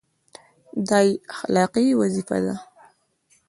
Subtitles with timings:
[0.87, 2.55] دا یې اخلاقي وظیفه ده.